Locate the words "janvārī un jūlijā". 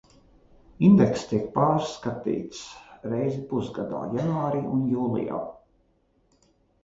4.21-5.43